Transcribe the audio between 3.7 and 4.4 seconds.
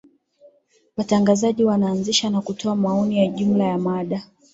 mada